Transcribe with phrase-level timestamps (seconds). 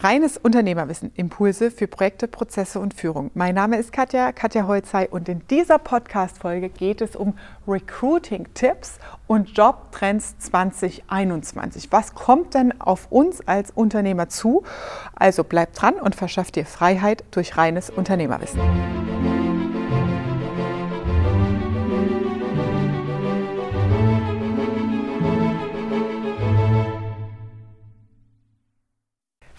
[0.00, 3.32] Reines Unternehmerwissen, Impulse für Projekte, Prozesse und Führung.
[3.34, 7.36] Mein Name ist Katja, Katja Holzei und in dieser Podcast-Folge geht es um
[7.66, 11.90] Recruiting-Tipps und Jobtrends 2021.
[11.90, 14.62] Was kommt denn auf uns als Unternehmer zu?
[15.16, 18.60] Also bleib dran und verschaff dir Freiheit durch reines Unternehmerwissen.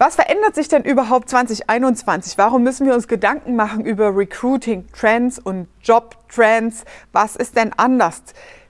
[0.02, 2.37] Was verändert sich denn überhaupt 2021?
[2.37, 6.86] Warum müssen wir uns Gedanken machen über Recruiting-Trends und Job-Trends?
[7.11, 8.21] Was ist denn anders?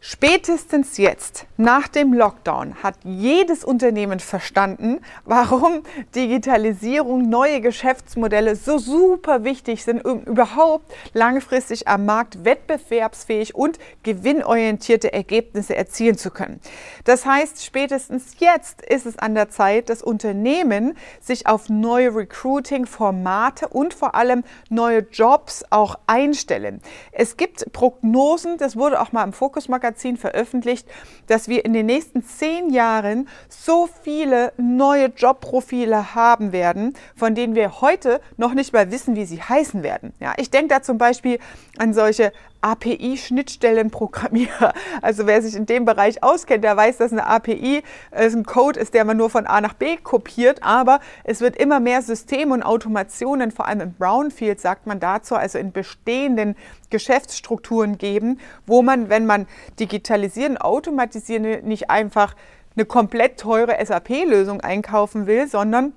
[0.02, 5.84] Spätestens jetzt, nach dem Lockdown, hat jedes Unternehmen verstanden, warum
[6.16, 15.12] Digitalisierung, neue Geschäftsmodelle so super wichtig sind, um überhaupt langfristig am Markt wettbewerbsfähig und gewinnorientierte
[15.12, 16.62] Ergebnisse erzielen zu können.
[17.04, 23.68] Das heißt, spätestens jetzt ist es an der Zeit, dass Unternehmen sich auf neue Recruiting-Formate
[23.68, 26.80] und vor allem neue Jobs auch einstellen.
[27.12, 30.88] Es gibt Prognosen, das wurde auch mal im Fokus-Magazin Magazin veröffentlicht,
[31.28, 37.56] dass wir in den nächsten zehn Jahren so viele neue Jobprofile haben werden, von denen
[37.56, 40.14] wir heute noch nicht mal wissen, wie sie heißen werden.
[40.20, 41.40] Ja, ich denke da zum Beispiel
[41.78, 44.74] an solche API-Schnittstellenprogrammierer.
[45.02, 48.80] Also wer sich in dem Bereich auskennt, der weiß, dass eine API äh, ein Code
[48.80, 50.64] ist, der man nur von A nach B kopiert.
[50.64, 55.36] Aber es wird immer mehr Systeme und Automationen, vor allem im Brownfield sagt man dazu,
[55.36, 56.56] also in bestehenden
[56.90, 59.48] Geschäftsstrukturen geben, wo man, wenn man
[59.80, 62.36] digitalisieren, automatisieren, nicht einfach
[62.76, 65.94] eine komplett teure SAP-Lösung einkaufen will, sondern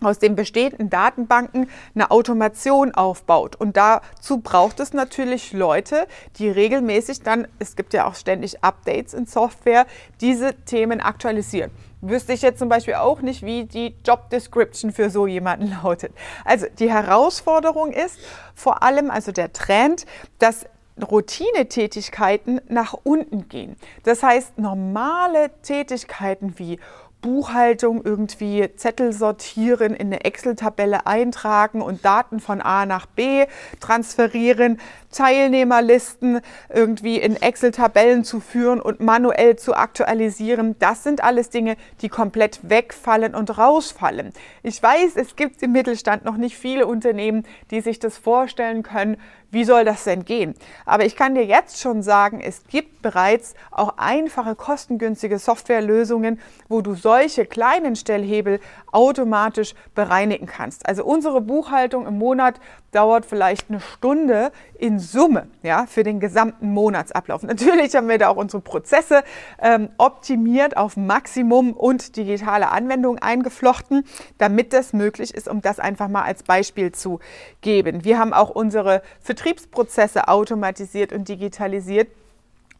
[0.00, 3.56] aus den bestehenden Datenbanken eine Automation aufbaut.
[3.56, 6.06] Und dazu braucht es natürlich Leute,
[6.38, 9.86] die regelmäßig dann, es gibt ja auch ständig Updates in Software,
[10.20, 11.70] diese Themen aktualisieren.
[12.00, 16.12] Wüsste ich jetzt zum Beispiel auch nicht, wie die Job Description für so jemanden lautet.
[16.44, 18.18] Also die Herausforderung ist
[18.54, 20.06] vor allem, also der Trend,
[20.38, 20.66] dass
[21.00, 23.76] Routinetätigkeiten nach unten gehen.
[24.02, 26.80] Das heißt, normale Tätigkeiten wie
[27.20, 33.46] Buchhaltung irgendwie Zettel sortieren, in eine Excel-Tabelle eintragen und Daten von A nach B
[33.80, 34.80] transferieren,
[35.10, 36.40] Teilnehmerlisten
[36.72, 40.76] irgendwie in Excel-Tabellen zu führen und manuell zu aktualisieren.
[40.78, 44.32] Das sind alles Dinge, die komplett wegfallen und rausfallen.
[44.62, 49.16] Ich weiß, es gibt im Mittelstand noch nicht viele Unternehmen, die sich das vorstellen können,
[49.50, 50.54] wie soll das denn gehen?
[50.84, 56.82] Aber ich kann dir jetzt schon sagen, es gibt bereits auch einfache, kostengünstige Softwarelösungen, wo
[56.82, 58.60] du solche kleinen Stellhebel
[58.92, 60.86] automatisch bereinigen kannst.
[60.86, 62.60] Also unsere Buchhaltung im Monat
[62.92, 67.42] dauert vielleicht eine Stunde in Summe ja, für den gesamten Monatsablauf.
[67.42, 69.22] Natürlich haben wir da auch unsere Prozesse
[69.60, 74.04] ähm, optimiert auf Maximum und digitale Anwendungen eingeflochten,
[74.38, 77.20] damit das möglich ist, um das einfach mal als Beispiel zu
[77.60, 78.04] geben.
[78.04, 79.02] Wir haben auch unsere
[79.38, 82.08] Vertriebsprozesse automatisiert und digitalisiert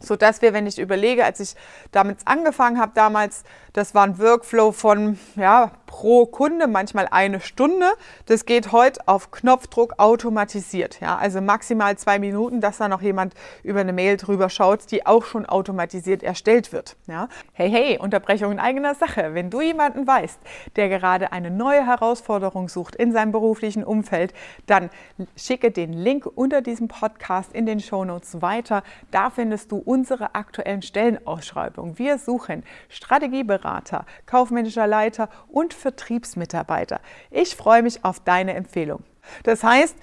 [0.00, 1.56] so dass wir, wenn ich überlege, als ich
[1.90, 3.42] damit angefangen habe damals,
[3.72, 7.86] das war ein Workflow von ja, pro Kunde manchmal eine Stunde.
[8.26, 11.00] Das geht heute auf Knopfdruck automatisiert.
[11.00, 13.34] Ja, also maximal zwei Minuten, dass da noch jemand
[13.64, 16.96] über eine Mail drüber schaut, die auch schon automatisiert erstellt wird.
[17.08, 19.34] Ja, hey, hey, Unterbrechung in eigener Sache.
[19.34, 20.38] Wenn du jemanden weißt,
[20.76, 24.34] der gerade eine neue Herausforderung sucht in seinem beruflichen Umfeld,
[24.66, 24.90] dann
[25.36, 28.82] schicke den Link unter diesem Podcast in den Show Notes weiter.
[29.10, 31.98] Da findest du unsere aktuellen Stellenausschreibungen.
[31.98, 37.00] Wir suchen Strategieberater, kaufmännischer Leiter und Vertriebsmitarbeiter.
[37.30, 39.02] Ich freue mich auf deine Empfehlung.
[39.44, 39.96] Das heißt,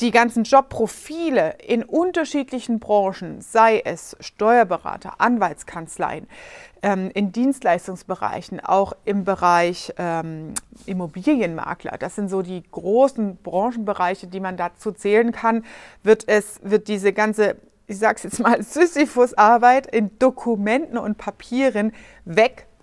[0.00, 6.26] die ganzen Jobprofile in unterschiedlichen Branchen, sei es Steuerberater, Anwaltskanzleien,
[6.82, 10.54] ähm, in Dienstleistungsbereichen, auch im Bereich ähm,
[10.86, 15.64] Immobilienmakler, das sind so die großen Branchenbereiche, die man dazu zählen kann,
[16.02, 17.56] wird es, wird diese ganze
[17.86, 21.92] ich sage es jetzt mal, Sisyphus-Arbeit in Dokumenten und Papieren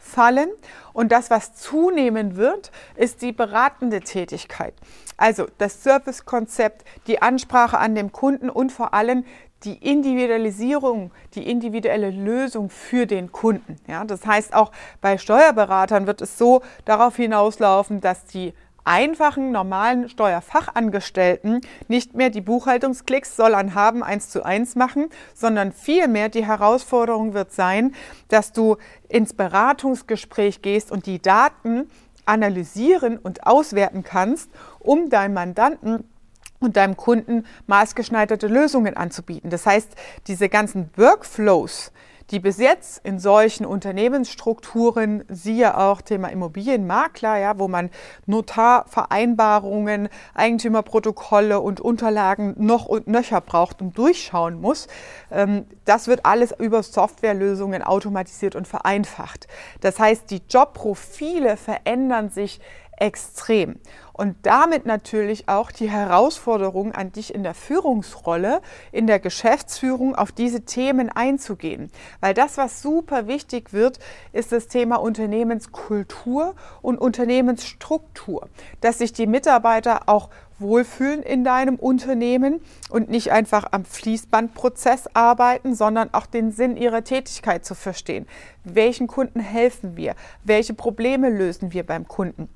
[0.07, 0.49] wegfallen.
[0.93, 4.73] Und das, was zunehmen wird, ist die beratende Tätigkeit.
[5.17, 9.25] Also das Service-Konzept, die Ansprache an den Kunden und vor allem
[9.63, 13.77] die Individualisierung, die individuelle Lösung für den Kunden.
[13.87, 14.71] Ja, das heißt, auch
[15.01, 18.53] bei Steuerberatern wird es so darauf hinauslaufen, dass die
[18.87, 25.73] einfachen, normalen Steuerfachangestellten nicht mehr die Buchhaltungsklicks soll an haben eins zu eins machen, sondern
[25.73, 27.93] vielmehr die Herausforderung wird sein,
[28.29, 28.77] dass du
[29.09, 31.89] ins Beratungsgespräch gehst und die Daten
[32.25, 34.49] analysieren und auswerten kannst,
[34.79, 36.03] um deinem Mandanten
[36.59, 39.49] und deinem Kunden maßgeschneiderte Lösungen anzubieten.
[39.49, 39.89] Das heißt,
[40.27, 41.91] diese ganzen Workflows,
[42.31, 47.89] die bis jetzt in solchen Unternehmensstrukturen, siehe auch Thema Immobilienmakler, ja, wo man
[48.25, 54.87] Notarvereinbarungen, Eigentümerprotokolle und Unterlagen noch und nöcher braucht und durchschauen muss,
[55.31, 59.47] ähm, das wird alles über Softwarelösungen automatisiert und vereinfacht.
[59.81, 62.59] Das heißt, die Jobprofile verändern sich
[62.97, 63.79] extrem.
[64.13, 68.61] Und damit natürlich auch die Herausforderung an dich in der Führungsrolle,
[68.91, 71.91] in der Geschäftsführung auf diese Themen einzugehen.
[72.19, 73.99] Weil das, was super wichtig wird,
[74.33, 78.49] ist das Thema Unternehmenskultur und Unternehmensstruktur.
[78.81, 80.29] Dass sich die Mitarbeiter auch
[80.59, 87.03] wohlfühlen in deinem Unternehmen und nicht einfach am Fließbandprozess arbeiten, sondern auch den Sinn ihrer
[87.03, 88.25] Tätigkeit zu verstehen.
[88.63, 90.15] Welchen Kunden helfen wir?
[90.43, 92.49] Welche Probleme lösen wir beim Kunden?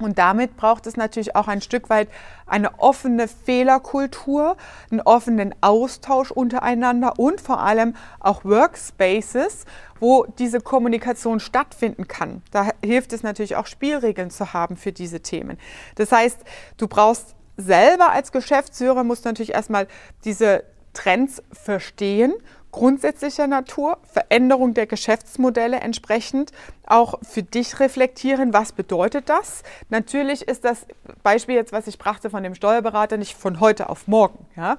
[0.00, 2.08] Und damit braucht es natürlich auch ein Stück weit
[2.46, 4.56] eine offene Fehlerkultur,
[4.90, 9.66] einen offenen Austausch untereinander und vor allem auch Workspaces,
[10.00, 12.42] wo diese Kommunikation stattfinden kann.
[12.50, 15.58] Da hilft es natürlich auch Spielregeln zu haben für diese Themen.
[15.94, 16.38] Das heißt,
[16.78, 19.86] du brauchst selber als Geschäftsführer, musst natürlich erstmal
[20.24, 22.34] diese Trends verstehen
[22.72, 26.52] grundsätzlicher Natur, Veränderung der Geschäftsmodelle entsprechend
[26.86, 29.62] auch für dich reflektieren, was bedeutet das?
[29.88, 30.86] Natürlich ist das
[31.22, 34.46] Beispiel jetzt, was ich brachte von dem Steuerberater, nicht von heute auf morgen.
[34.56, 34.76] Ja?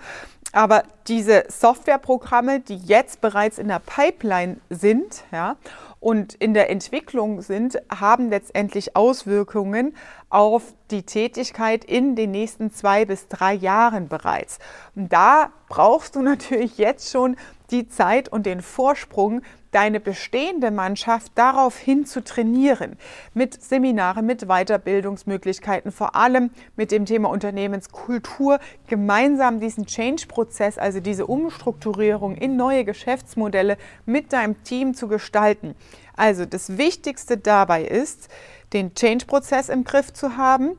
[0.53, 5.56] Aber diese Softwareprogramme, die jetzt bereits in der Pipeline sind ja,
[6.01, 9.95] und in der Entwicklung sind, haben letztendlich Auswirkungen
[10.30, 14.59] auf die Tätigkeit in den nächsten zwei bis drei Jahren bereits.
[14.95, 17.38] Und da brauchst du natürlich jetzt schon
[17.69, 22.97] die Zeit und den Vorsprung, deine bestehende Mannschaft darauf hin zu trainieren.
[23.33, 31.25] Mit Seminaren, mit Weiterbildungsmöglichkeiten, vor allem mit dem Thema Unternehmenskultur, gemeinsam diesen Change-Prozess, also diese
[31.25, 35.75] Umstrukturierung in neue Geschäftsmodelle mit deinem Team zu gestalten.
[36.15, 38.29] Also das Wichtigste dabei ist,
[38.73, 40.77] den Change-Prozess im Griff zu haben,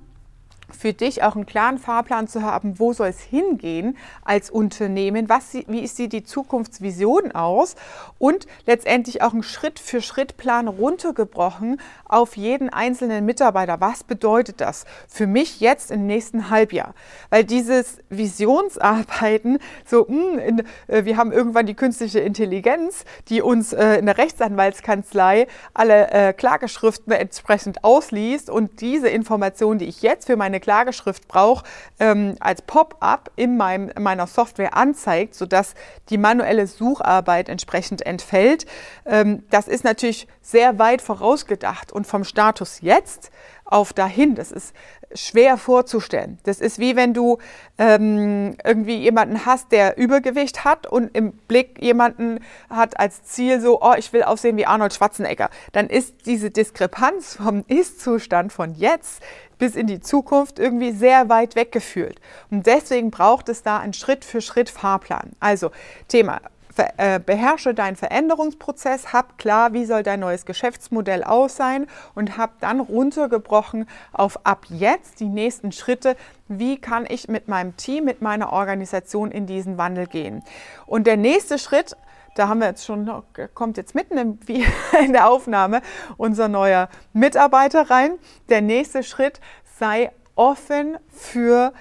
[0.73, 5.55] für dich auch einen klaren Fahrplan zu haben, wo soll es hingehen als Unternehmen, was,
[5.55, 7.77] wie ist die Zukunftsvision aus
[8.19, 13.81] und letztendlich auch einen Schritt-für-Schritt-Plan runtergebrochen auf jeden einzelnen Mitarbeiter.
[13.81, 16.95] Was bedeutet das für mich jetzt im nächsten Halbjahr?
[17.31, 23.43] Weil dieses Visionsarbeiten, so, mh, hm, in, äh, wir haben irgendwann die künstliche Intelligenz, die
[23.43, 30.03] uns äh, in der Rechtsanwaltskanzlei alle äh, Klageschriften entsprechend ausliest und diese Informationen, die ich
[30.03, 31.65] jetzt für meine Klageschrift brauche,
[32.01, 35.75] ähm, als Pop-up in, meinem, in meiner Software anzeigt, sodass
[36.09, 38.65] die manuelle Sucharbeit entsprechend entfällt.
[39.05, 43.31] Ähm, das ist natürlich sehr weit vorausgedacht und vom Status jetzt
[43.67, 44.35] auf dahin.
[44.35, 44.75] Das ist
[45.15, 46.39] schwer vorzustellen.
[46.45, 47.39] Das ist wie wenn du
[47.79, 53.81] ähm, irgendwie jemanden hast, der Übergewicht hat und im Blick jemanden hat als Ziel so,
[53.81, 55.51] oh, ich will aussehen wie Arnold Schwarzenegger.
[55.73, 59.23] Dann ist diese Diskrepanz vom Ist-Zustand von jetzt
[59.59, 62.21] bis in die Zukunft irgendwie sehr weit weggefühlt.
[62.51, 65.33] Und deswegen braucht es da einen Schritt-für-Schritt-Fahrplan.
[65.39, 65.71] Also
[66.09, 66.41] Thema
[66.75, 73.87] beherrsche deinen Veränderungsprozess, hab klar, wie soll dein neues Geschäftsmodell aussehen und hab dann runtergebrochen
[74.13, 76.17] auf ab jetzt die nächsten Schritte,
[76.49, 80.43] wie kann ich mit meinem Team, mit meiner Organisation in diesen Wandel gehen.
[80.87, 81.97] Und der nächste Schritt,
[82.35, 83.11] da haben wir jetzt schon,
[83.55, 84.39] kommt jetzt mitten
[85.05, 85.83] in der Aufnahme
[86.17, 88.19] unser neuer Mitarbeiter rein.
[88.49, 89.41] Der nächste Schritt
[89.79, 91.73] sei offen für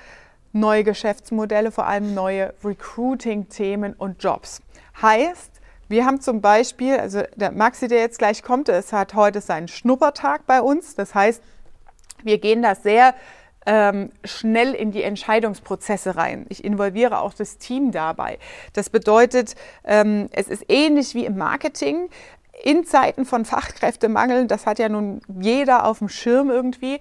[0.53, 4.61] neue Geschäftsmodelle, vor allem neue Recruiting-Themen und Jobs.
[5.01, 9.41] Heißt, wir haben zum Beispiel, also der Maxi, der jetzt gleich kommt, es hat heute
[9.41, 10.95] seinen Schnuppertag bei uns.
[10.95, 11.41] Das heißt,
[12.23, 13.13] wir gehen da sehr
[13.65, 16.45] ähm, schnell in die Entscheidungsprozesse rein.
[16.49, 18.39] Ich involviere auch das Team dabei.
[18.73, 22.09] Das bedeutet, ähm, es ist ähnlich wie im Marketing.
[22.63, 26.99] In Zeiten von Fachkräftemangel, das hat ja nun jeder auf dem Schirm irgendwie,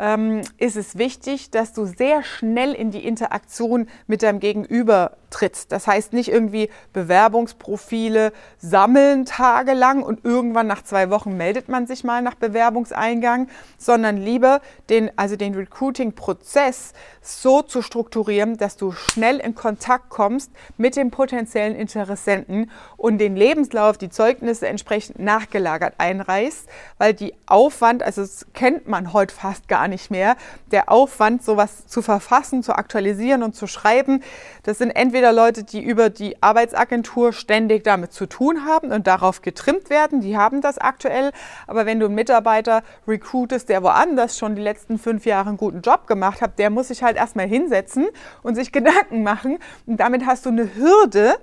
[0.00, 5.72] ähm, ist es wichtig, dass du sehr schnell in die Interaktion mit deinem Gegenüber trittst.
[5.72, 12.02] Das heißt nicht irgendwie Bewerbungsprofile sammeln tagelang und irgendwann nach zwei Wochen meldet man sich
[12.02, 16.92] mal nach Bewerbungseingang, sondern lieber den, also den Recruiting-Prozess
[17.22, 23.36] so zu strukturieren, dass du schnell in Kontakt kommst mit dem potenziellen Interessenten und den
[23.36, 26.66] Lebenslauf, die Zeugnisse entsprechend nachgelagert einreichst,
[26.98, 30.36] weil die Aufwand, also das kennt man heute fast gar nicht mehr,
[30.70, 34.22] der Aufwand, sowas zu verfassen, zu aktualisieren und zu schreiben,
[34.62, 39.42] das sind entweder Leute, die über die Arbeitsagentur ständig damit zu tun haben und darauf
[39.42, 41.32] getrimmt werden, die haben das aktuell,
[41.66, 45.80] aber wenn du einen Mitarbeiter recruitest, der woanders schon die letzten fünf Jahre einen guten
[45.80, 48.06] Job gemacht hat, der muss sich halt erstmal hinsetzen
[48.42, 49.58] und sich Gedanken machen.
[49.86, 51.36] Und damit hast du eine Hürde,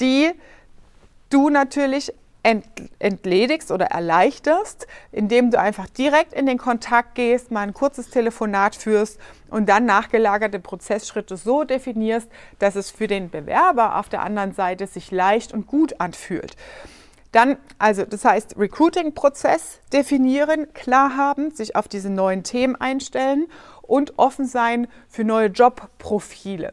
[0.00, 0.30] die
[1.30, 7.74] du natürlich entledigst oder erleichterst, indem du einfach direkt in den Kontakt gehst, mal ein
[7.74, 9.18] kurzes Telefonat führst
[9.50, 14.86] und dann nachgelagerte Prozessschritte so definierst, dass es für den Bewerber auf der anderen Seite
[14.86, 16.56] sich leicht und gut anfühlt.
[17.32, 23.48] Dann, also das heißt, Recruiting-Prozess definieren, klar haben, sich auf diese neuen Themen einstellen
[23.82, 26.72] und offen sein für neue Jobprofile.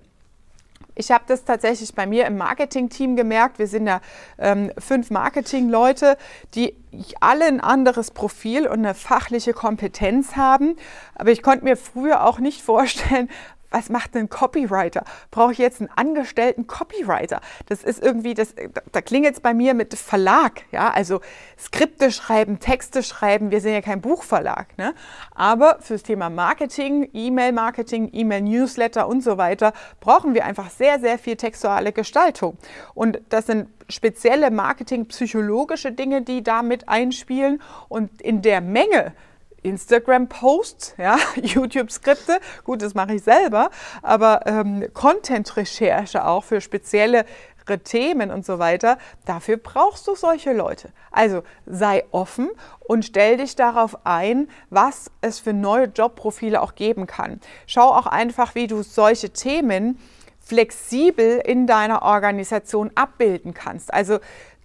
[0.96, 3.60] Ich habe das tatsächlich bei mir im Marketing-Team gemerkt.
[3.60, 4.00] Wir sind ja
[4.38, 6.18] ähm, fünf Marketing-Leute,
[6.54, 6.74] die
[7.20, 10.78] alle ein anderes Profil und eine fachliche Kompetenz haben.
[11.16, 13.30] Aber ich konnte mir früher auch nicht vorstellen,
[13.76, 15.04] was macht ein Copywriter?
[15.32, 17.42] Brauche ich jetzt einen angestellten Copywriter?
[17.66, 18.56] Das ist irgendwie, das,
[18.94, 21.20] da klingelt es bei mir mit Verlag, ja, also
[21.60, 24.94] Skripte schreiben, Texte schreiben, wir sind ja kein Buchverlag, ne?
[25.34, 31.36] aber fürs Thema Marketing, E-Mail-Marketing, E-Mail-Newsletter und so weiter brauchen wir einfach sehr, sehr viel
[31.36, 32.58] textuale Gestaltung
[32.94, 39.14] und das sind spezielle Marketing-psychologische Dinge, die damit einspielen und in der Menge
[39.66, 43.70] Instagram-Posts, ja, YouTube-Skripte, gut, das mache ich selber,
[44.02, 47.26] aber ähm, Content-Recherche auch für spezielle
[47.84, 50.90] Themen und so weiter, dafür brauchst du solche Leute.
[51.12, 57.08] Also sei offen und stell dich darauf ein, was es für neue Jobprofile auch geben
[57.08, 57.40] kann.
[57.66, 60.00] Schau auch einfach, wie du solche Themen
[60.40, 63.92] flexibel in deiner Organisation abbilden kannst.
[63.92, 64.20] Also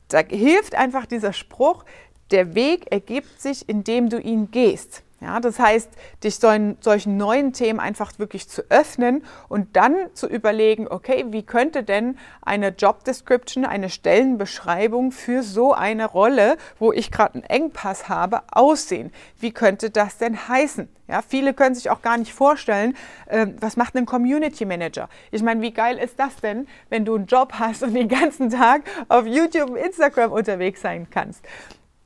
[0.08, 1.84] da hilft einfach dieser Spruch,
[2.30, 5.02] der Weg ergibt sich, indem du ihn gehst.
[5.22, 5.90] Ja, das heißt,
[6.24, 11.42] dich solchen, solchen neuen Themen einfach wirklich zu öffnen und dann zu überlegen, okay, wie
[11.42, 17.44] könnte denn eine Job Description, eine Stellenbeschreibung für so eine Rolle, wo ich gerade einen
[17.44, 19.12] Engpass habe, aussehen?
[19.38, 20.88] Wie könnte das denn heißen?
[21.06, 22.96] Ja, viele können sich auch gar nicht vorstellen,
[23.26, 25.10] äh, was macht ein Community Manager?
[25.32, 28.48] Ich meine, wie geil ist das denn, wenn du einen Job hast und den ganzen
[28.48, 31.44] Tag auf YouTube und Instagram unterwegs sein kannst?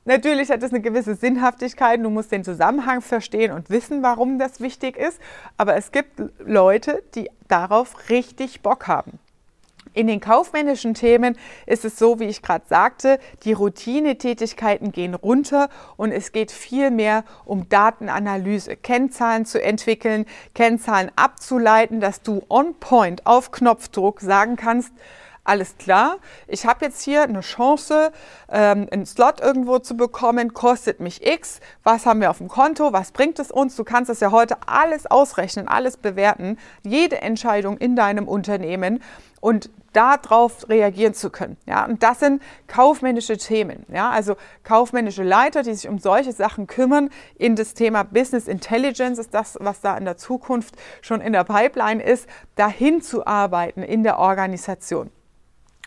[0.07, 4.61] Natürlich hat es eine gewisse Sinnhaftigkeit, du musst den Zusammenhang verstehen und wissen, warum das
[4.61, 5.19] wichtig ist,
[5.57, 9.19] aber es gibt Leute, die darauf richtig Bock haben.
[9.95, 15.69] In den kaufmännischen Themen ist es so, wie ich gerade sagte, die Routinetätigkeiten gehen runter
[15.95, 22.75] und es geht viel mehr um Datenanalyse, Kennzahlen zu entwickeln, Kennzahlen abzuleiten, dass du on
[22.79, 24.91] point auf Knopfdruck sagen kannst,
[25.45, 28.11] alles klar, ich habe jetzt hier eine Chance,
[28.49, 32.91] ähm, einen Slot irgendwo zu bekommen, kostet mich X, was haben wir auf dem Konto,
[32.91, 33.75] was bringt es uns?
[33.75, 39.01] Du kannst das ja heute alles ausrechnen, alles bewerten, jede Entscheidung in deinem Unternehmen
[39.39, 41.57] und darauf reagieren zu können.
[41.65, 43.85] Ja, und das sind kaufmännische Themen.
[43.87, 47.09] Ja, also kaufmännische Leiter, die sich um solche Sachen kümmern.
[47.37, 51.43] In das Thema Business Intelligence ist das, was da in der Zukunft schon in der
[51.43, 55.11] Pipeline ist, dahin zu arbeiten in der Organisation.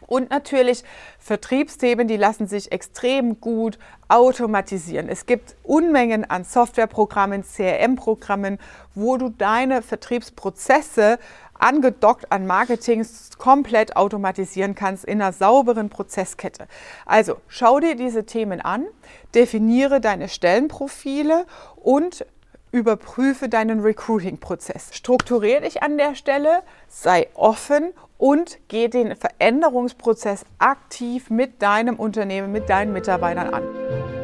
[0.06, 0.84] Und natürlich
[1.18, 3.78] Vertriebsthemen, die lassen sich extrem gut
[4.08, 5.08] automatisieren.
[5.08, 8.58] Es gibt Unmengen an Softwareprogrammen, CRM-Programmen,
[8.94, 11.18] wo du deine Vertriebsprozesse
[11.58, 13.04] angedockt an Marketing
[13.38, 16.68] komplett automatisieren kannst in einer sauberen Prozesskette.
[17.04, 18.86] Also schau dir diese Themen an,
[19.34, 22.24] definiere deine Stellenprofile und
[22.72, 24.90] überprüfe deinen Recruiting-Prozess.
[24.94, 32.52] Strukturiere dich an der Stelle, sei offen und geh den Veränderungsprozess aktiv mit deinem Unternehmen,
[32.52, 34.17] mit deinen Mitarbeitern an.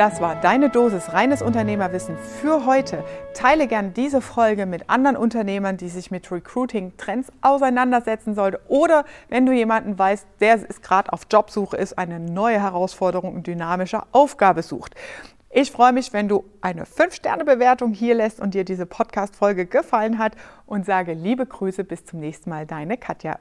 [0.00, 3.04] Das war deine Dosis reines Unternehmerwissen für heute.
[3.34, 8.56] Teile gern diese Folge mit anderen Unternehmern, die sich mit Recruiting-Trends auseinandersetzen sollten.
[8.68, 13.46] Oder wenn du jemanden weißt, der ist gerade auf Jobsuche ist, eine neue Herausforderung und
[13.46, 14.94] dynamische Aufgabe sucht.
[15.50, 20.32] Ich freue mich, wenn du eine 5-Sterne-Bewertung hier lässt und dir diese Podcast-Folge gefallen hat
[20.64, 23.38] und sage liebe Grüße, bis zum nächsten Mal, deine Katja.